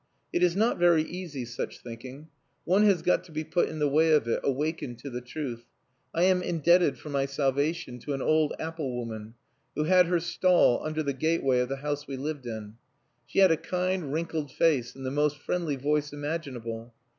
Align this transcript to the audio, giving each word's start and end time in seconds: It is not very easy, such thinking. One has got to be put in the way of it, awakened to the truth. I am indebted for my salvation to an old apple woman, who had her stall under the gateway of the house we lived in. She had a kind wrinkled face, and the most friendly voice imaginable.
It 0.33 0.41
is 0.41 0.55
not 0.55 0.79
very 0.79 1.03
easy, 1.03 1.45
such 1.45 1.77
thinking. 1.77 2.29
One 2.65 2.81
has 2.85 3.03
got 3.03 3.23
to 3.25 3.31
be 3.31 3.43
put 3.43 3.69
in 3.69 3.77
the 3.77 3.87
way 3.87 4.13
of 4.13 4.27
it, 4.27 4.39
awakened 4.43 4.97
to 4.97 5.11
the 5.11 5.21
truth. 5.21 5.65
I 6.11 6.23
am 6.23 6.41
indebted 6.41 6.97
for 6.97 7.11
my 7.11 7.27
salvation 7.27 7.99
to 7.99 8.13
an 8.13 8.21
old 8.23 8.53
apple 8.59 8.95
woman, 8.97 9.35
who 9.75 9.83
had 9.83 10.07
her 10.07 10.19
stall 10.19 10.83
under 10.83 11.03
the 11.03 11.13
gateway 11.13 11.59
of 11.59 11.69
the 11.69 11.75
house 11.85 12.07
we 12.07 12.17
lived 12.17 12.47
in. 12.47 12.77
She 13.27 13.37
had 13.37 13.51
a 13.51 13.57
kind 13.57 14.11
wrinkled 14.11 14.51
face, 14.51 14.95
and 14.95 15.05
the 15.05 15.11
most 15.11 15.37
friendly 15.37 15.75
voice 15.75 16.11
imaginable. 16.11 16.95